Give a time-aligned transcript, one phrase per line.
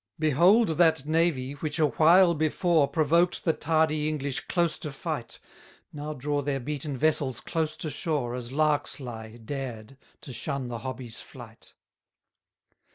[0.17, 5.39] 195 Behold that navy, which a while before, Provoked the tardy English close to fight,
[5.93, 10.79] Now draw their beaten vessels close to shore, As larks lie, dared, to shun the
[10.79, 11.75] hobby's flight.